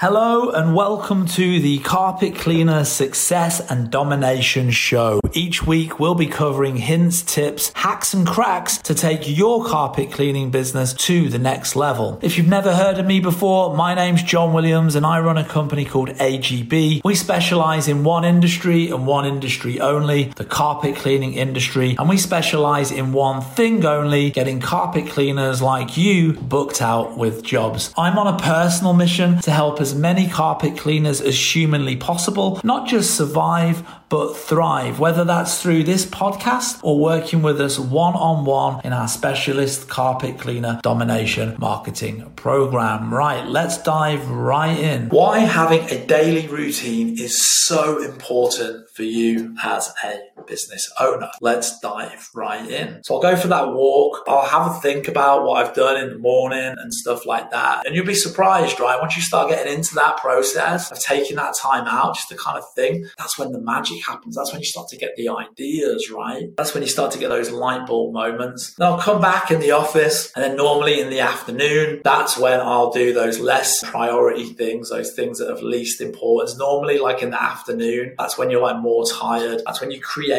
Hello 0.00 0.50
and 0.50 0.74
welcome 0.74 1.24
to 1.24 1.58
the 1.58 1.78
Carpet 1.78 2.34
Cleaner 2.34 2.84
Success 2.84 3.60
and 3.70 3.90
Domination 3.90 4.70
Show. 4.70 5.22
Each 5.32 5.66
week 5.66 5.98
we'll 5.98 6.14
be 6.14 6.26
covering 6.26 6.76
hints, 6.76 7.22
tips, 7.22 7.72
hacks 7.74 8.12
and 8.12 8.26
cracks 8.26 8.76
to 8.76 8.94
take 8.94 9.22
your 9.26 9.64
carpet 9.64 10.12
cleaning 10.12 10.50
business 10.50 10.92
to 10.92 11.30
the 11.30 11.38
next 11.38 11.76
level. 11.76 12.18
If 12.20 12.36
you've 12.36 12.46
never 12.46 12.74
heard 12.74 12.98
of 12.98 13.06
me 13.06 13.20
before, 13.20 13.74
my 13.74 13.94
name's 13.94 14.22
John 14.22 14.52
Williams 14.52 14.96
and 14.96 15.06
I 15.06 15.18
run 15.20 15.38
a 15.38 15.46
company 15.46 15.86
called 15.86 16.10
AGB. 16.10 17.02
We 17.02 17.14
specialize 17.14 17.88
in 17.88 18.04
one 18.04 18.26
industry 18.26 18.90
and 18.90 19.06
one 19.06 19.24
industry 19.24 19.80
only, 19.80 20.24
the 20.36 20.44
carpet 20.44 20.96
cleaning 20.96 21.32
industry, 21.32 21.96
and 21.98 22.06
we 22.06 22.18
specialize 22.18 22.90
in 22.92 23.14
one 23.14 23.40
thing 23.40 23.82
only, 23.86 24.30
getting 24.30 24.60
carpet 24.60 25.06
cleaners 25.08 25.62
like 25.62 25.96
you 25.96 26.34
booked 26.34 26.82
out 26.82 27.16
with 27.16 27.42
jobs. 27.42 27.94
I'm 27.96 28.18
on 28.18 28.34
a 28.34 28.38
personal 28.38 28.92
mission 28.92 29.40
to 29.40 29.50
help 29.50 29.80
as 29.86 29.94
many 29.94 30.26
carpet 30.26 30.76
cleaners 30.76 31.20
as 31.20 31.38
humanly 31.54 31.94
possible, 31.94 32.60
not 32.64 32.88
just 32.88 33.16
survive, 33.16 33.86
but 34.08 34.34
thrive, 34.34 34.98
whether 34.98 35.24
that's 35.24 35.62
through 35.62 35.84
this 35.84 36.04
podcast 36.04 36.80
or 36.82 36.98
working 36.98 37.40
with 37.40 37.60
us 37.60 37.78
one 37.78 38.14
on 38.14 38.44
one 38.44 38.80
in 38.82 38.92
our 38.92 39.06
specialist 39.06 39.88
carpet 39.88 40.40
cleaner 40.40 40.80
domination 40.82 41.54
marketing 41.60 42.28
program. 42.34 43.14
Right, 43.14 43.46
let's 43.46 43.78
dive 43.78 44.28
right 44.28 44.76
in. 44.76 45.08
Why 45.10 45.38
having 45.38 45.88
a 45.90 46.04
daily 46.04 46.48
routine 46.48 47.16
is 47.16 47.46
so 47.64 48.02
important 48.02 48.90
for 48.90 49.04
you 49.04 49.54
as 49.62 49.92
a 50.02 50.20
business 50.46 50.90
owner. 51.00 51.30
Let's 51.40 51.78
dive 51.80 52.28
right 52.34 52.68
in. 52.68 53.02
So 53.04 53.16
I'll 53.16 53.22
go 53.22 53.36
for 53.36 53.48
that 53.48 53.72
walk. 53.72 54.22
I'll 54.26 54.46
have 54.46 54.76
a 54.76 54.80
think 54.80 55.08
about 55.08 55.44
what 55.44 55.64
I've 55.64 55.74
done 55.74 56.02
in 56.02 56.10
the 56.10 56.18
morning 56.18 56.74
and 56.78 56.92
stuff 56.92 57.26
like 57.26 57.50
that. 57.50 57.86
And 57.86 57.94
you'll 57.94 58.06
be 58.06 58.14
surprised, 58.14 58.80
right? 58.80 59.00
Once 59.00 59.16
you 59.16 59.22
start 59.22 59.50
getting 59.50 59.72
into 59.72 59.94
that 59.96 60.16
process 60.18 60.90
of 60.90 60.98
taking 61.00 61.36
that 61.36 61.54
time 61.60 61.86
out 61.86 62.14
just 62.14 62.28
to 62.28 62.36
kind 62.36 62.58
of 62.58 62.64
think, 62.74 63.06
that's 63.18 63.38
when 63.38 63.52
the 63.52 63.60
magic 63.60 64.04
happens. 64.04 64.36
That's 64.36 64.52
when 64.52 64.60
you 64.60 64.66
start 64.66 64.88
to 64.88 64.96
get 64.96 65.16
the 65.16 65.28
ideas, 65.28 66.10
right? 66.10 66.54
That's 66.56 66.74
when 66.74 66.82
you 66.82 66.88
start 66.88 67.12
to 67.12 67.18
get 67.18 67.28
those 67.28 67.50
light 67.50 67.86
bulb 67.86 68.12
moments. 68.12 68.74
Then 68.74 68.88
I'll 68.88 69.00
come 69.00 69.20
back 69.20 69.50
in 69.50 69.60
the 69.60 69.72
office 69.72 70.32
and 70.34 70.44
then 70.44 70.56
normally 70.56 71.00
in 71.00 71.10
the 71.10 71.20
afternoon, 71.20 72.00
that's 72.04 72.38
when 72.38 72.60
I'll 72.60 72.90
do 72.90 73.12
those 73.12 73.38
less 73.38 73.82
priority 73.84 74.52
things, 74.52 74.90
those 74.90 75.12
things 75.12 75.38
that 75.38 75.48
have 75.48 75.62
least 75.62 76.00
importance. 76.00 76.56
Normally 76.56 76.98
like 76.98 77.22
in 77.22 77.30
the 77.30 77.42
afternoon, 77.42 78.14
that's 78.18 78.38
when 78.38 78.50
you're 78.50 78.62
like 78.62 78.78
more 78.78 79.04
tired. 79.06 79.62
That's 79.64 79.80
when 79.80 79.90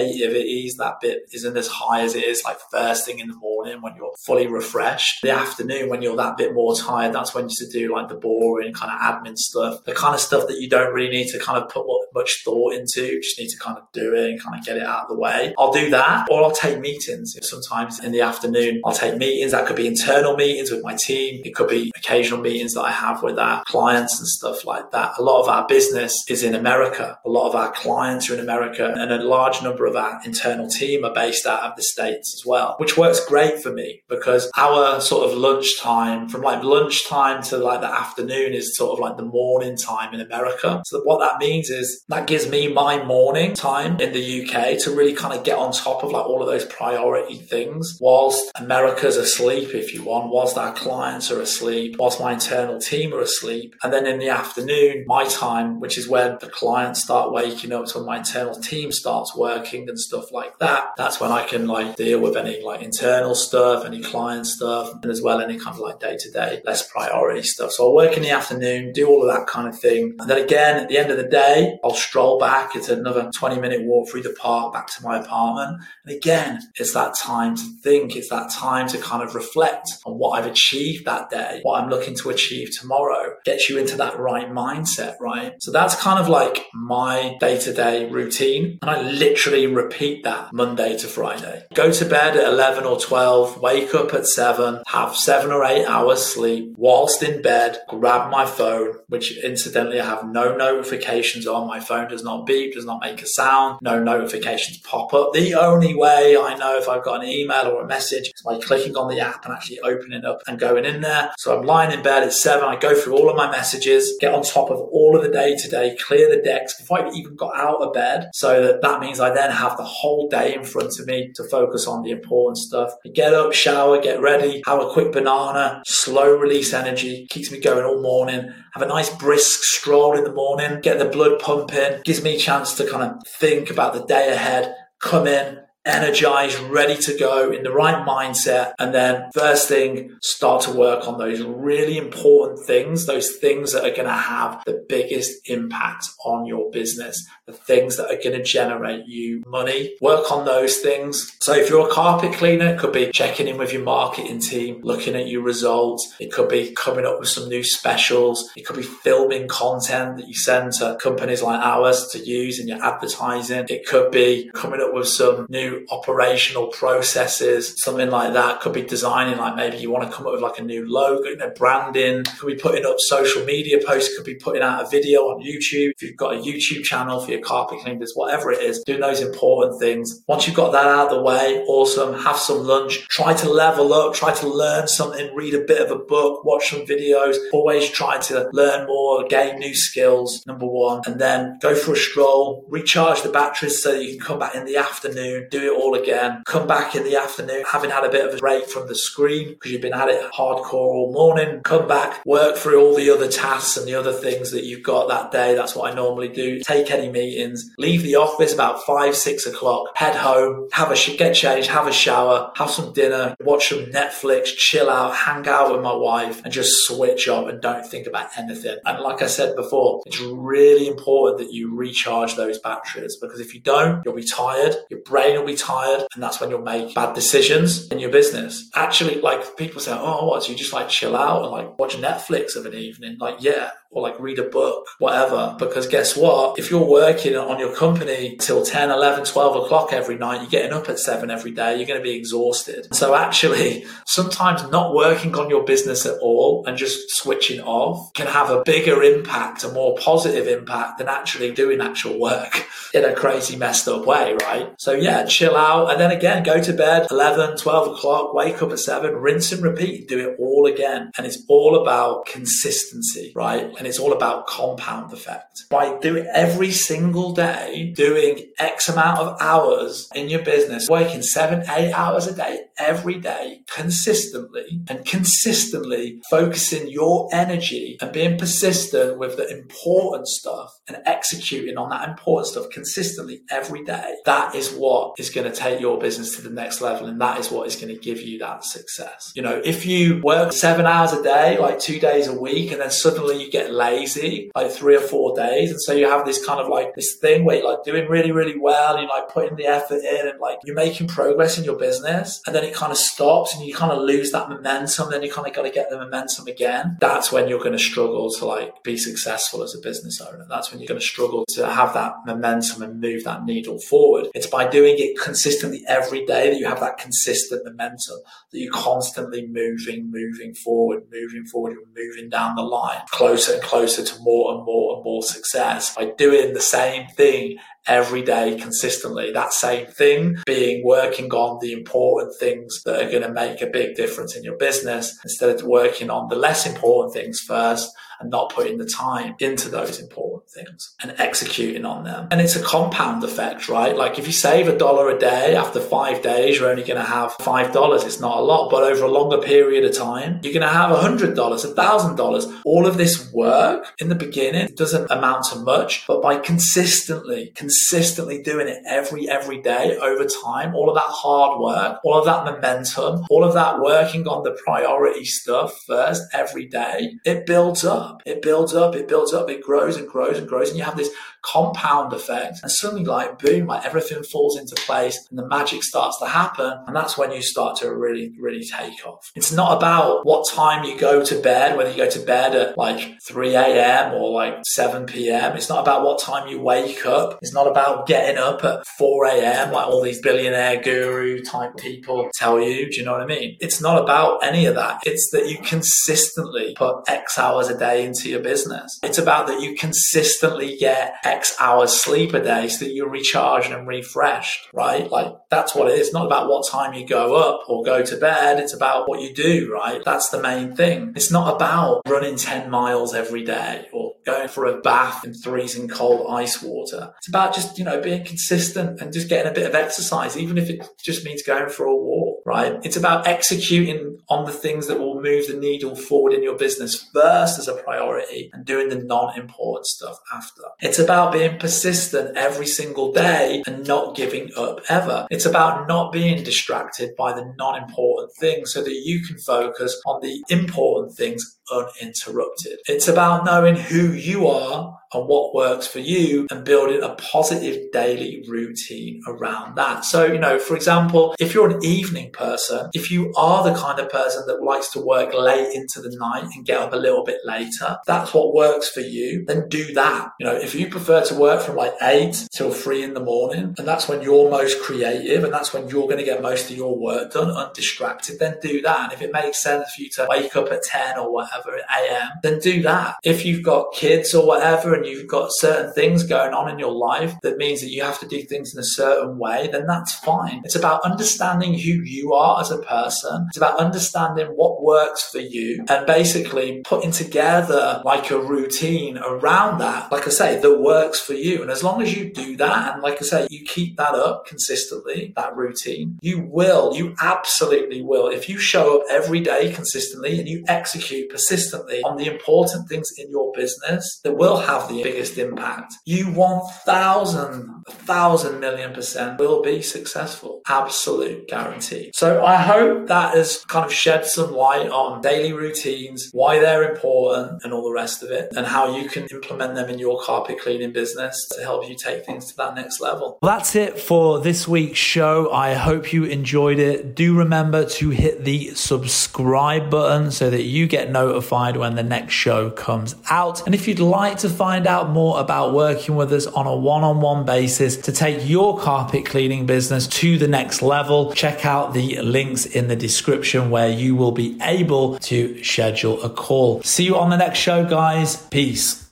that 0.06 0.98
bit 1.02 1.30
isn't 1.34 1.58
as 1.58 1.68
high 1.68 2.02
as 2.02 2.16
it 2.16 2.24
is 2.24 2.44
like 2.44 2.58
first 2.72 3.06
thing 3.06 3.20
in 3.20 3.28
the 3.28 3.36
morning 3.36 3.82
when 3.82 3.96
you're 3.96 4.14
fully 4.26 4.48
refreshed. 4.48 5.22
The 5.22 5.32
afternoon 5.32 5.90
when 5.90 6.02
you're 6.02 6.16
that 6.18 6.38
bit 6.38 6.54
more 6.54 6.76
tired, 6.76 7.14
that's 7.14 7.34
when 7.34 7.50
you 7.50 7.56
should 7.56 7.72
do 7.72 7.94
like 7.94 8.10
the 8.10 8.16
boring 8.16 8.74
kind 8.74 8.92
of 8.92 9.00
admin 9.00 9.38
stuff, 9.38 9.84
the 9.86 9.94
kind 9.94 10.16
of 10.16 10.22
stuff 10.22 10.48
that 10.48 10.60
you 10.60 10.70
don't 10.70 10.94
really 10.94 11.10
need 11.10 11.28
to 11.30 11.40
kind 11.40 11.62
of 11.62 11.70
put 11.70 11.86
much 12.14 12.44
thought 12.44 12.74
into. 12.74 13.06
You 13.06 13.22
just 13.22 13.40
need 13.40 13.50
to 13.50 13.58
kind 13.58 13.78
of 13.78 13.84
do 13.94 14.16
it 14.16 14.32
and 14.32 14.42
kind 14.42 14.60
of 14.60 14.66
get 14.66 14.78
it 14.78 14.84
out 14.84 15.04
of 15.04 15.10
the 15.10 15.16
way. 15.16 15.54
I'll 15.58 15.72
do 15.72 15.90
that, 15.92 16.28
or 16.30 16.44
I'll 16.44 16.52
take 16.52 16.80
meetings. 16.80 17.36
Sometimes 17.42 18.04
in 18.04 18.12
the 18.12 18.22
afternoon, 18.22 18.82
I'll 18.86 18.94
take 18.94 19.18
meetings. 19.18 19.52
That 19.52 19.68
could 19.68 19.76
be 19.76 19.88
internal 19.88 20.36
meetings 20.36 20.72
with 20.72 20.84
my 20.84 20.96
team. 20.96 21.42
It 21.44 21.56
could 21.56 21.70
be 21.70 21.92
occasional 21.96 22.42
meetings 22.42 22.74
that 22.74 22.82
I 22.82 22.92
have 22.92 23.24
with 23.24 23.38
our 23.38 23.64
clients 23.66 24.20
and 24.20 24.28
stuff 24.28 24.66
like 24.66 24.92
that. 24.92 25.14
A 25.18 25.22
lot 25.22 25.42
of 25.42 25.50
our 25.50 25.68
business 25.68 26.14
is 26.30 26.44
in 26.44 26.56
America. 26.56 27.18
A 27.26 27.30
lot 27.30 27.48
of 27.50 27.56
our 27.56 27.72
clients 27.72 28.30
are 28.30 28.34
in 28.34 28.40
America, 28.40 28.94
and 28.98 29.12
a 29.12 29.24
large 29.24 29.62
number 29.62 29.86
of 29.88 29.96
our 29.96 30.20
internal 30.26 30.68
team 30.68 31.04
are 31.04 31.14
based 31.14 31.46
out 31.46 31.64
of 31.64 31.76
the 31.76 31.84
States 31.84 32.34
as 32.36 32.46
well, 32.46 32.76
which 32.78 32.98
works 32.98 33.24
great 33.26 33.62
for 33.62 33.72
me 33.72 34.02
because 34.10 34.50
our 34.58 35.00
sort 35.02 35.30
of 35.30 35.38
lunchtime 35.38 36.30
from 36.30 36.42
like 36.42 36.64
lunchtime 36.64 37.42
to 37.44 37.58
like 37.58 37.82
the 37.82 37.88
afternoon 37.88 38.54
is 38.54 38.76
sort 38.76 38.94
of 38.94 39.00
like 39.00 39.18
the 39.18 39.24
morning 39.24 39.76
time 39.78 40.14
in 40.14 40.22
America. 40.22 40.82
So 40.86 41.02
what 41.02 41.20
that 41.20 41.40
means 41.40 41.70
is 41.70 42.04
that 42.10 42.28
gives 42.28 42.48
me 42.48 42.72
my 42.72 43.04
morning 43.04 43.54
time 43.54 44.00
in 44.00 44.14
the 44.14 44.44
UK 44.44 44.80
to 44.80 44.92
really 44.92 45.14
kind 45.14 45.34
of 45.34 45.44
get 45.44 45.58
on 45.58 45.72
top 45.72 46.04
of 46.04 46.12
like 46.12 46.26
all 46.26 46.42
of 46.42 46.48
those 46.48 46.66
priority 46.66 47.38
things 47.38 47.98
whilst 48.02 48.52
America's 48.56 49.18
asleep, 49.18 49.74
if 49.74 49.94
you 49.94 50.04
want, 50.04 50.32
whilst 50.32 50.58
our 50.58 50.74
clients 50.74 51.32
are 51.32 51.42
asleep, 51.42 51.96
whilst 52.00 52.20
my 52.20 52.34
internal 52.34 52.80
team 52.80 53.14
are 53.14 53.22
asleep. 53.22 53.76
And 53.84 53.94
then 53.94 54.06
in 54.06 54.20
the 54.20 54.30
afternoon, 54.30 55.06
my 55.08 55.26
time, 55.26 55.80
which 55.80 55.98
is 55.98 56.08
when 56.08 56.38
the 56.40 56.50
clients 56.50 57.04
start 57.04 57.32
waking 57.32 57.72
up, 57.72 57.88
so 57.88 58.04
my 58.04 58.18
internal 58.18 58.56
team 58.56 58.92
starts 58.92 59.36
working 59.36 59.77
and 59.88 60.00
stuff 60.00 60.32
like 60.32 60.58
that, 60.60 60.90
that's 60.98 61.20
when 61.20 61.32
I 61.32 61.46
can 61.46 61.68
like 61.68 61.96
deal 61.96 62.20
with 62.20 62.36
any 62.36 62.62
like 62.64 62.82
internal 62.82 63.36
stuff, 63.36 63.86
any 63.86 64.02
client 64.02 64.48
stuff, 64.48 64.94
and 64.94 65.06
as 65.06 65.22
well 65.22 65.42
any 65.42 65.58
kind 65.58 65.76
of 65.76 65.80
like 65.80 66.00
day 66.00 66.18
to 66.18 66.32
day, 66.32 66.62
less 66.66 66.90
priority 66.90 67.44
stuff. 67.44 67.72
So 67.72 67.88
I'll 67.88 67.96
work 67.96 68.18
in 68.18 68.24
the 68.24 68.32
afternoon, 68.32 68.92
do 68.94 69.08
all 69.08 69.28
of 69.28 69.36
that 69.36 69.48
kind 69.48 69.68
of 69.68 69.80
thing. 69.80 70.16
And 70.20 70.30
then 70.30 70.44
again, 70.44 70.78
at 70.78 70.90
the 70.90 70.98
end 70.98 71.12
of 71.12 71.18
the 71.18 71.28
day, 71.28 71.78
I'll 71.84 71.94
stroll 71.94 72.40
back. 72.40 72.76
It's 72.76 72.90
another 72.90 73.30
20 73.34 73.60
minute 73.60 73.84
walk 73.84 74.10
through 74.10 74.24
the 74.24 74.36
park 74.40 74.74
back 74.74 74.88
to 74.88 75.04
my 75.04 75.20
apartment. 75.20 75.82
And 76.06 76.16
again, 76.16 76.60
it's 76.76 76.94
that 76.94 77.16
time 77.16 77.56
to 77.56 77.64
think. 77.84 78.16
It's 78.16 78.30
that 78.30 78.52
time 78.52 78.88
to 78.90 78.98
kind 78.98 79.24
of 79.24 79.36
reflect 79.36 79.88
on 80.06 80.14
what 80.14 80.32
I've 80.32 80.50
achieved 80.50 81.06
that 81.06 81.30
day, 81.30 81.60
what 81.64 81.82
I'm 81.82 81.90
looking 81.90 82.16
to 82.16 82.30
achieve 82.30 82.70
tomorrow, 82.78 83.36
gets 83.46 83.70
you 83.70 83.78
into 83.78 83.96
that 83.98 84.20
right 84.20 84.50
mindset, 84.50 85.16
right? 85.20 85.54
So 85.60 85.72
that's 85.72 85.96
kind 85.96 86.20
of 86.20 86.30
like 86.30 86.66
my 86.74 87.36
day 87.40 87.60
to 87.60 87.74
day 87.74 88.10
routine. 88.10 88.80
And 88.82 88.90
I 88.90 89.02
literally 89.02 89.67
repeat 89.74 90.24
that 90.24 90.54
Monday 90.54 90.98
to 90.98 91.08
Friday. 91.08 91.66
Go 91.74 91.92
to 91.92 92.06
bed 92.06 92.36
at 92.36 92.48
11 92.48 92.86
or 92.86 93.00
12, 93.00 93.62
wake 93.62 93.94
up 93.94 94.14
at 94.14 94.26
7, 94.26 94.84
have 94.88 95.16
seven 95.16 95.52
or 95.52 95.64
eight 95.64 95.86
hours 95.86 96.26
sleep. 96.26 96.74
Whilst 96.78 97.24
in 97.24 97.42
bed, 97.42 97.80
grab 97.88 98.32
my 98.32 98.46
phone, 98.46 98.96
which 99.08 99.38
incidentally 99.44 100.00
I 100.00 100.06
have 100.06 100.28
no 100.28 100.56
notifications 100.56 101.48
on. 101.48 101.68
My 101.68 101.80
phone 101.80 102.10
does 102.10 102.24
not 102.24 102.46
beep, 102.46 102.74
does 102.74 102.86
not 102.86 103.02
make 103.02 103.22
a 103.22 103.28
sound, 103.28 103.80
no 103.82 104.02
notifications 104.02 104.80
pop 104.80 105.14
up. 105.14 105.34
The 105.34 105.56
only 105.56 105.94
way 105.94 106.38
I 106.38 106.56
know 106.56 106.78
if 106.78 106.90
I've 106.90 107.04
got 107.04 107.24
an 107.24 107.30
email 107.30 107.68
or 107.68 107.84
a 107.84 107.88
message 107.88 108.32
is 108.36 108.42
by 108.44 108.60
clicking 108.60 108.96
on 108.96 109.10
the 109.10 109.20
app 109.20 109.46
and 109.46 109.54
actually 109.54 109.80
opening 109.82 110.26
up 110.26 110.42
and 110.48 110.60
going 110.60 110.86
in 110.86 111.02
there. 111.02 111.32
So 111.38 111.58
I'm 111.58 111.66
lying 111.66 111.92
in 111.92 112.04
bed 112.04 112.24
at 112.24 112.34
seven. 112.34 112.68
I 112.68 112.76
go 112.76 112.96
through 112.96 113.18
all 113.18 113.30
of 113.30 113.36
my 113.36 113.50
messages, 113.50 114.18
get 114.20 114.34
on 114.34 114.44
top 114.44 114.70
of 114.70 114.80
all 114.80 115.16
of 115.16 115.24
the 115.24 115.30
day 115.30 115.56
to 115.56 115.70
day, 115.70 115.96
clear 116.06 116.30
the 116.30 116.42
decks 116.42 116.80
before 116.80 117.06
I 117.06 117.12
even 117.12 117.36
got 117.36 117.56
out 117.56 117.82
of 117.82 117.94
bed. 117.94 118.32
So 118.34 118.78
that 118.82 118.98
that 118.98 119.02
means 119.02 119.20
I 119.20 119.34
then 119.34 119.47
have 119.52 119.78
the 119.78 119.84
whole 119.84 120.28
day 120.30 120.54
in 120.54 120.64
front 120.64 121.00
of 121.00 121.06
me 121.06 121.32
to 121.36 121.44
focus 121.44 121.88
on 121.88 122.04
the 122.04 122.12
important 122.12 122.58
stuff. 122.58 122.92
I 123.06 123.10
get 123.10 123.34
up, 123.34 123.54
shower, 123.54 124.02
get 124.02 124.22
ready, 124.22 124.62
have 124.66 124.80
a 124.80 124.90
quick 124.90 125.12
banana, 125.12 125.82
slow 125.86 126.36
release 126.36 126.74
energy, 126.74 127.28
keeps 127.30 127.52
me 127.52 127.60
going 127.60 127.86
all 127.86 128.02
morning. 128.02 128.52
Have 128.74 128.84
a 128.84 128.88
nice 128.88 129.10
brisk 129.10 129.64
stroll 129.64 130.18
in 130.18 130.24
the 130.24 130.34
morning, 130.34 130.82
get 130.82 131.00
the 131.00 131.06
blood 131.06 131.40
pumping, 131.40 132.02
gives 132.04 132.24
me 132.24 132.36
a 132.36 132.40
chance 132.40 132.76
to 132.76 132.90
kind 132.90 133.04
of 133.04 133.18
think 133.40 133.70
about 133.70 133.94
the 133.94 134.06
day 134.06 134.32
ahead, 134.32 134.76
come 135.00 135.28
in, 135.28 135.60
energized, 135.88 136.60
ready 136.60 136.98
to 136.98 137.18
go 137.18 137.52
in 137.52 137.64
the 137.64 137.72
right 137.72 138.06
mindset. 138.06 138.74
And 138.78 138.94
then 138.94 139.30
first 139.34 139.68
thing, 139.68 140.18
start 140.22 140.64
to 140.64 140.72
work 140.72 141.08
on 141.08 141.18
those 141.18 141.42
really 141.42 141.98
important 141.98 142.66
things, 142.66 143.06
those 143.06 143.38
things 143.38 143.74
that 143.74 143.84
are 143.84 143.96
going 143.96 144.08
to 144.08 144.12
have 144.12 144.62
the 144.66 144.86
biggest 144.88 145.50
impact 145.50 146.10
on 146.26 146.46
your 146.46 146.70
business, 146.72 147.26
the 147.46 147.54
things 147.54 147.98
that 147.98 148.12
are 148.12 148.22
going 148.22 148.38
to 148.38 148.44
generate 148.44 149.06
you 149.08 149.44
money. 149.48 149.96
Work 150.02 150.32
on 150.32 150.46
those 150.46 150.78
things. 150.78 151.36
So 151.42 151.54
if 151.54 151.70
you're 151.70 151.90
a 151.90 151.94
carpet 151.94 152.34
cleaner, 152.34 152.74
it 152.74 152.80
could 152.80 152.94
be 152.94 153.12
checking 153.14 153.48
in 153.48 153.58
with 153.58 153.74
your 153.74 153.84
marketing 153.84 154.40
team, 154.40 154.82
looking 154.84 155.16
at 155.16 155.28
your 155.28 155.42
results. 155.42 156.14
It 156.20 156.32
could 156.32 156.50
be 156.50 156.74
coming 156.74 157.06
up 157.06 157.20
with 157.20 157.30
some 157.30 157.48
new 157.48 157.64
specials. 157.64 158.50
It 158.56 158.66
could 158.66 158.76
be 158.76 158.84
filming 158.84 159.48
content 159.48 160.18
that 160.18 160.28
you 160.28 160.34
send 160.34 160.74
to 160.74 160.98
companies 161.02 161.42
like 161.42 161.60
ours 161.62 162.08
to 162.12 162.20
use 162.20 162.60
in 162.60 162.68
your 162.68 162.84
advertising. 162.84 163.66
It 163.70 163.86
could 163.86 164.12
be 164.12 164.50
coming 164.54 164.82
up 164.82 164.94
with 164.94 165.08
some 165.08 165.46
new 165.50 165.77
operational 165.90 166.68
processes, 166.68 167.74
something 167.78 168.10
like 168.10 168.34
that. 168.34 168.62
Could 168.62 168.74
be 168.74 168.82
designing, 168.82 169.38
like 169.38 169.56
maybe 169.56 169.78
you 169.78 169.92
want 169.92 170.10
to 170.10 170.16
come 170.16 170.26
up 170.28 170.34
with 170.34 170.42
like 170.42 170.60
a 170.60 170.64
new 170.64 170.90
logo, 170.90 171.30
you 171.30 171.38
know, 171.38 171.52
branding. 171.56 172.24
Could 172.40 172.48
be 172.48 172.56
putting 172.56 172.86
up 172.86 172.96
social 173.00 173.44
media 173.46 173.80
posts. 173.86 174.16
Could 174.16 174.26
be 174.26 174.36
putting 174.36 174.62
out 174.62 174.84
a 174.84 174.90
video 174.90 175.22
on 175.22 175.44
YouTube. 175.44 175.92
If 175.96 176.02
you've 176.02 176.18
got 176.18 176.36
a 176.36 176.38
YouTube 176.40 176.84
channel 176.84 177.20
for 177.20 177.32
your 177.32 177.42
carpet 177.42 177.80
cleaners, 177.80 178.14
whatever 178.16 178.52
it 178.52 178.62
is, 178.62 178.84
doing 178.86 179.02
those 179.02 179.22
important 179.22 179.80
things. 179.80 180.24
Once 180.28 180.48
you've 180.48 180.56
got 180.56 180.72
that 180.72 180.86
out 180.86 181.08
of 181.08 181.18
the 181.18 181.22
way, 181.22 181.64
awesome. 181.68 182.14
Have 182.24 182.38
some 182.38 182.66
lunch. 182.66 183.08
Try 183.10 183.34
to 183.34 183.50
level 183.50 183.94
up. 183.94 184.14
Try 184.14 184.34
to 184.34 184.48
learn 184.48 184.88
something. 184.88 185.34
Read 185.36 185.54
a 185.54 185.62
bit 185.62 185.82
of 185.82 185.92
a 185.92 186.00
book. 186.00 186.44
Watch 186.46 186.70
some 186.70 186.86
videos. 186.86 187.38
Always 187.54 187.90
try 187.90 188.18
to 188.18 188.50
learn 188.54 188.88
more, 188.88 189.26
gain 189.28 189.60
new 189.60 189.76
skills. 189.76 190.46
Number 190.46 190.66
one, 190.66 191.02
and 191.06 191.20
then 191.20 191.58
go 191.62 191.76
for 191.76 191.94
a 191.94 191.98
stroll. 191.98 192.66
Recharge 192.70 193.22
the 193.22 193.30
batteries 193.30 193.82
so 193.82 193.94
you 193.94 194.18
can 194.18 194.20
come 194.20 194.40
back 194.40 194.56
in 194.56 194.66
the 194.66 194.78
afternoon, 194.78 195.48
do 195.50 195.67
it 195.68 195.78
all 195.78 195.96
again. 195.96 196.44
Come 196.46 196.68
back 196.68 196.96
in 196.96 197.04
the 197.04 197.16
afternoon, 197.16 197.64
having 197.72 197.90
had 197.90 198.04
a 198.04 198.10
bit 198.10 198.26
of 198.26 198.34
a 198.36 198.38
break 198.38 198.68
from 198.68 198.88
the 198.88 198.96
screen 198.96 199.50
because 199.50 199.72
you've 199.72 199.82
been 199.82 199.94
at 199.94 200.10
it 200.10 200.32
hardcore 200.32 200.74
all 200.74 201.14
morning. 201.14 201.62
Come 201.64 201.88
back, 201.88 202.26
work 202.26 202.56
through 202.58 202.82
all 202.82 202.96
the 202.96 203.10
other 203.10 203.28
tasks 203.30 203.78
and 203.78 203.88
the 203.88 203.96
other 203.96 204.14
things 204.14 204.52
that 204.52 204.66
you've 204.66 204.84
got 204.84 205.08
that 205.10 205.32
day. 205.32 205.56
That's 205.56 205.76
what 205.76 205.92
I 205.92 205.96
normally 205.96 206.30
do. 206.30 206.60
Take 206.60 206.92
any 206.92 207.10
meetings, 207.10 207.70
leave 207.78 208.04
the 208.04 208.16
office 208.16 208.54
about 208.54 208.84
five, 208.84 209.16
six 209.16 209.46
o'clock, 209.46 209.90
head 209.96 210.16
home, 210.16 210.68
have 210.72 210.92
a 210.92 210.96
sh- 210.96 211.18
get 211.18 211.36
changed, 211.36 211.70
have 211.70 211.88
a 211.88 211.94
shower, 211.94 212.52
have 212.56 212.70
some 212.70 212.94
dinner, 212.94 213.36
watch 213.42 213.70
some 213.70 213.86
Netflix, 213.86 214.48
chill 214.56 214.90
out, 214.90 215.16
hang 215.16 215.48
out 215.48 215.72
with 215.72 215.82
my 215.82 215.94
wife, 215.94 216.44
and 216.44 216.54
just 216.54 216.72
switch 216.86 217.28
off 217.28 217.48
and 217.50 217.62
don't 217.62 217.86
think 217.86 218.08
about 218.08 218.30
anything. 218.38 218.78
And 218.86 219.02
like 219.02 219.22
I 219.22 219.28
said 219.28 219.56
before, 219.56 220.02
it's 220.06 220.20
really 220.20 220.88
important 220.88 221.40
that 221.40 221.54
you 221.54 221.76
recharge 221.76 222.36
those 222.36 222.60
batteries 222.60 223.18
because 223.18 223.40
if 223.40 223.54
you 223.54 223.60
don't, 223.60 224.02
you'll 224.06 224.16
be 224.16 224.24
tired, 224.24 224.76
your 224.90 225.02
brain 225.02 225.38
will 225.38 225.46
be 225.46 225.56
tired, 225.58 226.06
and 226.14 226.24
that's 226.24 226.40
when 226.40 226.50
you'll 226.50 226.62
make 226.62 226.96
bad 226.96 227.14
decisions 227.14 227.88
in 227.90 228.00
your 228.00 228.10
business. 228.10 228.70
Actually, 228.76 229.20
like 229.22 229.58
people 229.58 229.82
say, 229.82 229.92
oh, 229.94 230.28
what? 230.28 230.44
So 230.44 230.52
you 230.52 230.58
just 230.58 230.74
like 230.74 230.90
chill 230.90 231.16
out 231.16 231.44
and 231.44 231.52
like 231.52 231.78
watch 231.80 231.98
Netflix 231.98 232.56
of 232.56 232.66
an 232.66 232.74
evening? 232.74 233.18
Like, 233.20 233.38
yeah, 233.40 233.72
or 233.92 234.02
like 234.02 234.20
read 234.20 234.40
a 234.40 234.44
book, 234.44 234.88
whatever. 235.00 235.56
Because 235.58 235.88
guess 235.88 236.16
what? 236.16 236.60
If 236.60 236.70
you're 236.70 236.86
working 236.86 237.36
on 237.36 237.60
your 237.60 237.76
company 237.76 238.38
till 238.40 238.64
10, 238.64 238.92
11, 238.92 239.26
12 239.26 239.66
o'clock 239.66 239.94
every 239.94 240.18
night, 240.18 240.42
you're 240.42 240.50
getting 240.50 240.74
up 240.74 240.90
at 240.90 241.00
seven 241.00 241.32
every 241.32 241.52
day, 241.52 241.78
you're 241.78 241.88
going 241.88 242.00
to 242.00 242.04
be 242.04 242.16
exhausted. 242.16 242.94
So 242.94 243.16
actually, 243.16 243.86
sometimes 244.06 244.70
not 244.70 244.94
working 244.94 245.36
on 245.36 245.50
your 245.50 245.64
business 245.64 246.06
at 246.06 246.18
all 246.20 246.66
and 246.66 246.78
just 246.78 247.10
switching 247.18 247.62
off 247.62 248.14
can 248.14 248.28
have 248.28 248.50
a 248.50 248.64
bigger 248.64 249.02
impact, 249.04 249.64
a 249.64 249.72
more 249.72 249.96
positive 249.98 250.48
impact 250.48 250.98
than 250.98 251.08
actually 251.08 251.52
doing 251.52 251.82
actual 251.82 252.20
work 252.20 252.68
in 252.94 253.06
a 253.06 253.14
crazy 253.14 253.56
messed 253.56 253.88
up 253.88 254.06
way, 254.06 254.36
right? 254.42 254.74
So 254.80 254.94
yeah, 254.94 255.26
chill 255.26 255.56
out. 255.56 255.92
And 255.92 256.00
then 256.00 256.12
again, 256.12 256.44
go 256.44 256.62
to 256.62 256.74
bed 256.74 257.08
11, 257.10 257.58
12 257.58 257.88
o'clock, 257.96 258.34
wake 258.34 258.62
up 258.62 258.72
at 258.72 258.80
seven, 258.80 259.16
rinse 259.16 259.52
and 259.52 259.64
repeat, 259.64 260.08
do 260.08 260.30
it 260.30 260.36
all 260.40 260.66
again. 260.66 261.12
And 261.18 261.26
it's 261.26 261.44
all 261.48 261.82
about 261.82 262.26
consistency, 262.26 263.32
right? 263.36 263.72
And 263.78 263.88
it's 263.88 264.00
all 264.00 264.14
about 264.14 264.48
compound 264.48 265.14
effect. 265.14 265.64
By 265.70 265.98
doing 266.00 266.28
every 266.34 266.72
single 266.72 267.34
day, 267.34 267.94
doing 267.96 268.52
X 268.60 268.90
amount 268.90 269.20
of 269.20 269.38
hours 269.40 270.10
in 270.16 270.30
your 270.30 270.44
business, 270.44 270.88
working 270.90 271.22
seven, 271.22 271.64
eight 271.70 271.94
hours 271.94 272.28
a 272.28 272.36
day, 272.36 272.62
every 272.78 273.20
day, 273.20 273.62
consistently 273.74 274.82
and 274.88 275.06
consistently 275.06 276.22
focusing 276.30 276.88
your 276.88 277.30
energy 277.34 277.98
and 278.02 278.12
being 278.12 278.38
persistent 278.38 279.18
with 279.18 279.38
the 279.38 279.48
important 279.50 280.28
stuff 280.28 280.80
and 280.88 280.98
executing 281.06 281.78
on 281.78 281.90
that 281.90 282.08
important 282.08 282.48
stuff 282.48 282.70
consistently 282.70 283.42
every 283.50 283.84
day. 283.84 284.16
That 284.26 284.56
is 284.56 284.72
what 284.72 285.20
is 285.20 285.30
going 285.30 285.50
to 285.52 285.56
take 285.56 285.80
your 285.80 286.00
business 286.00 286.36
to 286.36 286.42
the 286.42 286.50
next 286.50 286.82
level. 286.82 287.08
And 287.08 287.20
that 287.22 287.40
is 287.40 287.52
what 287.52 287.68
is 287.68 287.76
going 287.76 287.94
to 287.94 288.00
give 288.00 288.22
you 288.22 288.40
that 288.40 288.64
success. 288.64 289.32
You 289.36 289.42
know, 289.42 289.62
if 289.64 289.86
you 289.86 290.22
work 290.24 290.54
seven 290.54 290.86
hours 290.86 291.14
a 291.14 291.24
day, 291.24 291.58
like 291.58 291.80
two 291.80 292.00
days 292.00 292.28
a 292.28 292.34
week, 292.40 292.72
and 292.72 292.82
then 292.82 292.92
suddenly 292.92 293.44
you 293.44 293.52
get 293.52 293.67
lazy 293.72 294.52
like 294.56 294.72
three 294.72 294.96
or 294.96 295.02
four 295.02 295.36
days. 295.36 295.72
And 295.72 295.82
so 295.82 295.94
you 295.94 296.10
have 296.10 296.26
this 296.26 296.44
kind 296.46 296.60
of 296.60 296.68
like 296.68 296.96
this 296.96 297.16
thing 297.16 297.46
where 297.46 297.58
you're 297.58 297.70
like 297.70 297.84
doing 297.84 298.08
really, 298.08 298.32
really 298.32 298.58
well. 298.58 299.00
You're 299.00 299.10
like 299.10 299.30
putting 299.30 299.56
the 299.56 299.66
effort 299.66 300.04
in 300.04 300.28
and 300.28 300.40
like 300.40 300.60
you're 300.64 300.76
making 300.76 301.08
progress 301.08 301.58
in 301.58 301.64
your 301.64 301.78
business. 301.78 302.42
And 302.46 302.56
then 302.56 302.64
it 302.64 302.74
kind 302.74 302.92
of 302.92 302.98
stops 302.98 303.56
and 303.56 303.66
you 303.66 303.74
kind 303.74 303.92
of 303.92 304.00
lose 304.00 304.32
that 304.32 304.50
momentum. 304.50 305.12
Then 305.12 305.24
you 305.24 305.32
kind 305.32 305.48
of 305.48 305.54
got 305.54 305.64
to 305.64 305.72
get 305.72 305.90
the 305.90 305.98
momentum 305.98 306.48
again. 306.48 306.98
That's 307.00 307.32
when 307.32 307.48
you're 307.48 307.60
going 307.60 307.74
to 307.74 307.80
struggle 307.80 308.30
to 308.32 308.46
like 308.46 308.84
be 308.84 308.98
successful 308.98 309.64
as 309.64 309.76
a 309.76 309.80
business 309.80 310.22
owner. 310.22 310.46
That's 310.50 310.72
when 310.72 310.80
you're 310.80 310.88
going 310.88 311.00
to 311.00 311.06
struggle 311.06 311.46
to 311.50 311.68
have 311.70 311.94
that 311.94 312.14
momentum 312.26 312.82
and 312.82 313.00
move 313.00 313.24
that 313.24 313.46
needle 313.46 313.80
forward. 313.80 314.28
It's 314.34 314.48
by 314.48 314.68
doing 314.68 314.96
it 314.98 315.20
consistently 315.20 315.84
every 315.88 316.26
day 316.26 316.50
that 316.50 316.58
you 316.58 316.66
have 316.66 316.80
that 316.80 316.98
consistent 316.98 317.66
momentum, 317.66 318.18
that 318.52 318.60
you're 318.60 318.72
constantly 318.72 319.48
moving, 319.48 320.12
moving 320.12 320.54
forward, 320.54 321.04
moving 321.12 321.46
forward, 321.46 321.74
you're 321.74 322.06
moving 322.06 322.30
down 322.30 322.56
the 322.56 322.62
line 322.62 323.02
closer 323.12 323.57
closer 323.62 324.04
to 324.04 324.20
more 324.20 324.54
and 324.54 324.66
more 324.66 324.96
and 324.96 325.04
more 325.04 325.24
success 325.24 325.96
by 325.96 326.12
doing 326.18 326.54
the 326.54 326.62
same 326.62 327.08
thing 327.08 327.58
every 327.88 328.22
day 328.22 328.58
consistently. 328.60 329.32
That 329.32 329.54
same 329.54 329.88
thing 329.88 330.38
being 330.46 330.86
working 330.86 331.32
on 331.32 331.60
the 331.62 331.72
important 331.72 332.34
things 332.40 332.82
that 332.84 333.02
are 333.02 333.10
going 333.10 333.24
to 333.24 333.32
make 333.32 333.62
a 333.62 333.68
big 333.68 333.96
difference 333.96 334.36
in 334.36 334.44
your 334.44 334.58
business 334.58 335.18
instead 335.24 335.56
of 335.56 335.64
working 335.64 336.10
on 336.10 336.28
the 336.28 336.36
less 336.36 336.66
important 336.66 337.14
things 337.14 337.40
first 337.40 337.90
and 338.20 338.30
not 338.30 338.54
putting 338.54 338.78
the 338.78 338.86
time 338.86 339.36
into 339.40 339.70
those 339.70 340.00
important 340.00 340.37
things 340.58 340.96
and 341.02 341.14
executing 341.18 341.86
on 341.86 342.04
them. 342.04 342.28
And 342.32 342.42
it's 342.42 342.56
a 342.56 342.64
compound 342.64 343.24
effect, 343.24 343.70
right? 343.70 343.96
Like 343.96 344.20
if 344.20 344.28
you 344.28 344.34
save 344.34 344.68
a 344.68 344.78
dollar 344.78 345.10
a 345.10 345.20
day 345.20 345.56
after 345.56 345.80
five 345.80 346.22
days, 346.22 346.60
you're 346.60 346.70
only 346.70 346.84
going 346.84 347.00
to 347.00 347.06
have 347.06 347.34
five 347.34 347.72
dollars. 347.74 348.04
It's 348.04 348.20
not 348.20 348.38
a 348.38 348.42
lot, 348.42 348.70
but 348.70 348.84
over 348.84 349.06
a 349.06 349.12
longer 349.12 349.38
period 349.38 349.86
of 349.86 349.96
time, 349.96 350.40
you're 350.44 350.54
going 350.54 350.68
to 350.68 350.74
have 350.74 350.92
a 350.92 351.02
hundred 351.02 351.36
dollars, 351.36 351.64
a 351.64 351.74
thousand 351.74 352.16
dollars. 352.16 352.48
All 352.66 352.88
of 352.88 352.98
this 352.98 353.32
work 353.32 353.94
in 354.00 354.10
the 354.10 354.16
beginning 354.16 354.70
doesn't 354.76 355.10
amount 355.12 355.46
to 355.46 355.60
much, 355.60 356.06
but 356.08 356.22
by 356.22 356.38
consistently, 356.38 357.52
consistently 357.56 358.42
doing 358.42 358.68
it 358.68 358.82
every, 358.88 359.30
every 359.30 359.62
day 359.62 359.98
over 359.98 360.26
time, 360.26 360.76
all 360.76 360.90
of 360.90 360.96
that 360.96 361.06
hard 361.08 361.60
work, 361.60 362.00
all 362.04 362.18
of 362.18 362.26
that 362.26 362.46
momentum, 362.46 363.26
all 363.30 363.44
of 363.44 363.54
that 363.54 363.80
working 363.80 364.28
on 364.28 364.44
the 364.44 364.58
priority 364.66 365.26
stuff 365.26 365.84
first 365.86 366.24
every 366.34 366.66
day, 366.66 367.14
it 367.26 367.46
builds 367.46 367.84
up. 367.84 368.22
It 368.26 368.42
builds 368.42 368.74
up, 368.74 368.96
it 368.96 369.08
builds 369.08 369.34
up, 369.34 369.50
it 369.50 369.62
grows 369.62 369.98
and 369.98 370.08
grows 370.08 370.38
and 370.38 370.47
grows. 370.48 370.70
And 370.70 370.78
you 370.78 370.84
have 370.84 370.98
this 370.98 371.12
compound 371.44 372.14
effect. 372.14 372.60
And 372.62 372.72
suddenly, 372.72 373.06
like, 373.06 373.40
boom, 373.40 373.68
like 373.68 373.86
everything 373.86 374.24
falls 374.24 374.58
into 374.58 374.76
place 374.76 375.26
and 375.30 375.40
the 375.40 375.48
magic 375.48 375.84
starts 375.84 376.20
to 376.20 376.28
happen. 376.28 376.74
And 376.88 376.96
that's 376.96 377.18
when 377.18 377.32
you 377.32 377.42
start 377.42 377.78
to 377.80 377.94
really, 377.94 378.34
really 378.40 378.64
take 378.64 379.06
off. 379.06 379.32
It's 379.36 379.52
not 379.52 379.78
about 379.78 380.26
what 380.26 380.48
time 380.50 380.84
you 380.84 381.00
go 381.00 381.24
to 381.24 381.40
bed, 381.40 381.78
whether 381.78 381.92
you 381.92 381.98
go 381.98 382.10
to 382.10 382.20
bed 382.20 382.56
at 382.56 382.78
like 382.78 383.18
3 383.28 383.56
a.m. 383.56 384.14
or 384.14 384.32
like 384.32 384.56
7 384.66 385.06
p.m. 385.06 385.56
It's 385.56 385.70
not 385.70 385.80
about 385.80 386.04
what 386.04 386.22
time 386.22 386.48
you 386.48 386.62
wake 386.62 387.06
up. 387.06 387.40
It's 387.42 387.54
not 387.54 387.68
about 387.68 388.08
getting 388.08 388.38
up 388.38 388.64
at 388.64 388.86
4 388.98 389.26
a.m. 389.26 389.72
like 389.72 389.88
all 389.88 390.02
these 390.02 390.22
billionaire 390.22 390.82
guru 390.82 391.42
type 391.44 391.78
people 391.78 392.30
tell 392.34 392.60
you. 392.62 392.90
Do 392.90 392.98
you 392.98 393.06
know 393.06 393.14
what 393.14 393.22
I 393.22 393.26
mean? 393.26 393.58
It's 393.60 393.82
not 393.82 394.02
about 394.02 394.44
any 394.44 394.66
of 394.66 394.76
that. 394.76 395.02
It's 395.06 395.30
that 395.32 395.48
you 395.48 395.60
consistently 395.60 396.74
put 396.76 397.08
X 397.08 397.38
hours 397.38 397.70
a 397.70 397.78
day 397.78 398.06
into 398.06 398.30
your 398.30 398.42
business. 398.42 398.98
It's 399.04 399.18
about 399.18 399.48
that 399.48 399.62
you 399.62 399.76
consistently 399.76 400.78
get 400.78 401.16
X 401.28 401.56
hours 401.60 401.92
sleep 402.02 402.34
a 402.34 402.42
day 402.42 402.68
so 402.70 402.86
that 402.86 402.94
you're 402.94 403.10
recharged 403.10 403.72
and 403.72 403.88
refreshed, 403.88 404.68
right? 404.74 405.10
Like 405.12 405.34
that's 405.50 405.76
what 405.76 405.90
it 405.90 406.00
is. 406.00 406.08
It's 406.08 406.14
not 406.14 406.26
about 406.26 406.50
what 406.50 406.68
time 406.68 406.94
you 406.94 407.06
go 407.06 407.36
up 407.36 407.68
or 407.68 407.84
go 407.84 408.02
to 408.04 408.18
bed. 408.18 408.60
It's 408.60 408.74
about 408.74 409.10
what 409.10 409.22
you 409.22 409.34
do, 409.34 409.70
right? 409.72 410.02
That's 410.04 410.30
the 410.30 410.42
main 410.42 410.76
thing. 410.76 411.14
It's 411.16 411.32
not 411.32 411.56
about 411.56 412.02
running 412.08 412.38
10 412.38 412.70
miles 412.70 413.14
every 413.14 413.44
day 413.44 413.88
or 413.92 414.14
going 414.26 414.50
for 414.50 414.66
a 414.66 414.80
bath 414.82 415.24
in 415.26 415.34
freezing 415.34 415.88
cold 415.88 416.28
ice 416.30 416.62
water. 416.62 417.14
It's 417.18 417.30
about 417.30 417.56
just, 417.56 417.78
you 417.78 417.86
know, 417.86 418.02
being 418.02 418.26
consistent 418.26 419.02
and 419.02 419.14
just 419.14 419.30
getting 419.30 419.50
a 419.50 419.56
bit 419.56 419.68
of 419.68 419.74
exercise, 419.74 420.38
even 420.38 420.58
if 420.58 420.70
it 420.70 420.86
just 421.02 421.24
means 421.24 421.42
going 421.44 421.70
for 421.70 421.86
a 421.86 421.96
walk, 421.96 422.27
right? 422.48 422.80
It's 422.86 422.96
about 422.96 423.28
executing 423.28 424.20
on 424.30 424.46
the 424.46 424.54
things 424.54 424.88
that 424.88 425.00
will 425.00 425.22
move 425.22 425.48
the 425.48 425.58
needle 425.58 425.98
forward 425.98 426.32
in 426.32 426.42
your 426.42 426.58
business 426.58 426.96
first 427.14 427.60
as 427.60 427.68
a 427.68 427.74
priority 427.74 428.50
and 428.54 428.64
doing 428.64 428.88
the 428.88 428.96
non-important 428.96 429.86
stuff 429.86 430.18
after. 430.34 430.62
It's 430.80 430.98
about 430.98 431.34
being 431.34 431.60
persistent 431.60 432.38
every 432.38 432.66
single 432.66 433.12
day 433.12 433.64
and 433.68 433.86
not 433.86 434.16
giving 434.16 434.50
up 434.56 434.80
ever. 434.88 435.28
It's 435.30 435.46
about 435.46 435.90
not 435.90 436.14
being 436.14 436.42
distracted 436.42 437.18
by 437.18 437.34
the 437.34 437.54
non-important 437.58 438.32
things 438.40 438.72
so 438.72 438.82
that 438.82 438.96
you 438.96 439.26
can 439.26 439.38
focus 439.40 440.02
on 440.06 440.22
the 440.22 440.42
important 440.50 441.18
things 441.18 441.58
uninterrupted. 441.70 442.80
It's 442.88 443.10
about 443.10 443.44
knowing 443.44 443.76
who 443.76 444.14
you 444.14 444.48
are 444.48 444.97
and 445.14 445.28
what 445.28 445.54
works 445.54 445.88
for 445.88 446.00
you 446.00 446.48
and 446.52 446.66
building 446.66 447.02
a 447.02 447.16
positive 447.16 447.92
daily 447.92 448.44
routine 448.48 449.22
around 449.28 449.76
that. 449.76 450.06
So, 450.06 450.26
you 450.26 450.40
know, 450.40 450.60
for 450.60 450.76
example, 450.76 451.36
if 451.40 451.54
you're 451.54 451.70
an 451.70 451.84
evening 451.84 452.32
person, 452.32 452.90
if 452.94 453.12
you 453.12 453.34
are 453.36 453.64
the 453.64 453.78
kind 453.78 454.00
of 454.00 454.10
person 454.10 454.46
that 454.48 454.64
likes 454.64 454.92
to 454.92 455.00
work 455.00 455.34
late 455.34 455.74
into 455.74 456.02
the 456.02 456.16
night 456.18 456.50
and 456.56 456.66
get 456.66 456.80
up 456.80 456.94
a 456.94 456.98
little 456.98 457.24
bit 457.24 457.40
later, 457.46 457.98
that's 458.06 458.34
what 458.34 458.54
works 458.54 458.90
for 458.90 459.02
you, 459.02 459.46
then 459.46 459.68
do 459.70 459.94
that. 459.94 460.32
You 460.40 460.46
know, 460.46 460.56
if 460.56 460.76
you 460.76 460.90
prefer 460.90 461.24
to 461.26 461.36
work 461.36 461.62
from 461.62 461.76
like 461.76 461.94
eight 462.02 462.48
till 462.52 462.72
three 462.72 463.04
in 463.04 463.14
the 463.14 463.24
morning 463.24 463.76
and 463.78 463.88
that's 463.88 464.08
when 464.08 464.22
you're 464.22 464.50
most 464.50 464.82
creative 464.82 465.44
and 465.44 465.54
that's 465.54 465.74
when 465.74 465.88
you're 465.90 466.08
going 466.08 466.18
to 466.18 466.24
get 466.24 466.42
most 466.42 466.70
of 466.70 466.78
your 466.78 466.98
work 466.98 467.32
done 467.32 467.50
undistracted, 467.50 468.40
then 468.40 468.58
do 468.62 468.82
that. 468.82 469.04
And 469.06 469.14
if 469.14 469.22
it 469.22 469.32
makes 469.32 469.62
sense 469.62 469.90
for 469.96 470.02
you 470.02 470.10
to 470.16 470.28
wake 470.30 470.56
up 470.56 470.72
at 470.72 470.84
10 470.84 471.18
or 471.18 471.32
whatever 471.32 471.78
at 471.78 471.86
AM, 471.98 472.30
then 472.44 472.60
do 472.60 472.82
that. 472.84 473.16
If 473.24 473.46
you've 473.46 473.64
got 473.64 473.94
kids 473.94 474.34
or 474.34 474.46
whatever 474.46 474.97
and 474.98 475.06
you've 475.06 475.28
got 475.28 475.50
certain 475.52 475.94
things 475.94 476.24
going 476.24 476.54
on 476.54 476.70
in 476.70 476.80
your 476.80 476.92
life 476.92 477.34
that 477.42 477.58
means 477.58 477.82
that 477.82 477.90
you 477.90 478.04
have 478.04 478.20
to 478.20 478.28
do 478.28 478.42
things 478.44 478.74
in 478.74 478.80
a 478.80 478.84
certain 478.84 479.38
way, 479.38 479.70
then 479.72 479.88
that's 479.88 480.16
fine. 480.16 480.62
It's 480.64 480.76
about 480.76 481.02
understanding 481.04 481.74
who 481.74 482.02
you 482.04 482.34
are 482.34 482.60
as 482.62 482.72
a 482.72 482.80
person. 482.80 483.46
It's 483.50 483.58
about 483.58 483.80
understanding 483.80 484.48
what 484.48 484.82
works 484.82 485.30
for 485.30 485.40
you 485.40 485.86
and 485.90 486.06
basically 486.06 486.82
putting 486.84 487.12
together 487.12 488.02
like 488.06 488.32
a 488.32 488.40
routine 488.40 489.18
around 489.18 489.80
that, 489.80 490.12
like 490.12 490.28
I 490.28 490.32
say, 490.32 490.60
that 490.60 490.80
works 490.80 491.20
for 491.20 491.34
you. 491.34 491.62
And 491.62 491.72
as 491.72 491.84
long 491.84 492.02
as 492.02 492.16
you 492.16 492.32
do 492.32 492.58
that, 492.58 492.94
and 492.94 493.04
like 493.04 493.22
I 493.22 493.26
say, 493.26 493.48
you 493.50 493.66
keep 493.66 493.98
that 493.98 494.16
up 494.16 494.46
consistently, 494.46 495.34
that 495.36 495.56
routine, 495.56 496.18
you 496.22 496.48
will, 496.50 496.96
you 496.96 497.16
absolutely 497.22 498.02
will. 498.02 498.28
If 498.28 498.50
you 498.50 498.58
show 498.58 499.00
up 499.00 499.08
every 499.10 499.40
day 499.40 499.72
consistently 499.74 500.40
and 500.40 500.48
you 500.48 500.64
execute 500.68 501.30
persistently 501.30 502.02
on 502.04 502.18
the 502.18 502.32
important 502.32 502.88
things 502.88 503.10
in 503.18 503.30
your 503.30 503.52
business 503.54 504.20
that 504.24 504.38
will 504.38 504.58
have 504.58 504.87
the 504.88 505.04
biggest 505.04 505.38
impact, 505.38 505.94
you 506.06 506.32
1000, 506.32 507.68
1000 507.88 508.60
million 508.60 508.94
percent 508.94 509.40
will 509.40 509.62
be 509.62 509.82
successful. 509.82 510.62
Absolute 510.68 511.48
guarantee. 511.48 512.12
So 512.14 512.44
I 512.44 512.58
hope 512.58 513.08
that 513.08 513.36
has 513.36 513.64
kind 513.66 513.86
of 513.86 513.94
shed 513.94 514.26
some 514.26 514.54
light 514.54 514.90
on 514.90 515.22
daily 515.22 515.54
routines, 515.54 516.30
why 516.32 516.60
they're 516.60 516.92
important 516.92 517.64
and 517.64 517.74
all 517.74 517.84
the 517.84 517.94
rest 517.94 518.24
of 518.24 518.32
it, 518.32 518.52
and 518.56 518.66
how 518.66 518.96
you 518.98 519.10
can 519.10 519.28
implement 519.32 519.76
them 519.76 519.90
in 519.90 520.00
your 520.00 520.20
carpet 520.22 520.60
cleaning 520.60 520.92
business 520.92 521.48
to 521.56 521.62
help 521.62 521.88
you 521.88 521.96
take 521.96 522.26
things 522.26 522.48
to 522.48 522.58
that 522.58 522.76
next 522.76 523.00
level. 523.00 523.38
Well, 523.42 523.58
that's 523.58 523.76
it 523.76 524.00
for 524.00 524.40
this 524.40 524.68
week's 524.68 525.00
show. 525.00 525.52
I 525.52 525.74
hope 525.74 526.14
you 526.14 526.26
enjoyed 526.26 526.80
it. 526.80 527.16
Do 527.16 527.38
remember 527.38 527.86
to 527.86 528.10
hit 528.10 528.44
the 528.44 528.74
subscribe 528.76 529.90
button 529.90 530.32
so 530.32 530.50
that 530.50 530.64
you 530.64 530.88
get 530.88 531.12
notified 531.12 531.78
when 531.78 531.96
the 531.96 532.04
next 532.04 532.34
show 532.34 532.70
comes 532.70 533.16
out. 533.30 533.66
And 533.66 533.76
if 533.76 533.88
you'd 533.88 534.00
like 534.00 534.38
to 534.40 534.50
find 534.78 534.86
out 534.86 535.10
more 535.10 535.40
about 535.40 535.74
working 535.74 536.16
with 536.16 536.32
us 536.32 536.46
on 536.46 536.68
a 536.68 536.76
one 536.76 537.04
on 537.04 537.20
one 537.20 537.44
basis 537.44 537.98
to 537.98 538.12
take 538.12 538.48
your 538.48 538.78
carpet 538.78 539.26
cleaning 539.26 539.66
business 539.66 540.06
to 540.06 540.38
the 540.38 540.48
next 540.48 540.84
level, 540.84 541.34
check 541.34 541.66
out 541.66 541.96
the 541.96 542.22
links 542.22 542.68
in 542.68 542.88
the 542.88 542.96
description 542.96 543.72
where 543.72 543.90
you 543.90 544.16
will 544.16 544.32
be 544.32 544.56
able 544.62 545.18
to 545.18 545.64
schedule 545.64 546.22
a 546.22 546.30
call. 546.30 546.80
See 546.84 547.06
you 547.06 547.18
on 547.18 547.32
the 547.32 547.38
next 547.38 547.58
show, 547.58 547.86
guys. 547.86 548.38
Peace. 548.52 549.07